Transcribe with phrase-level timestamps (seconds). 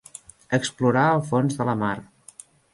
[0.59, 1.95] Explorar el fons de la mar.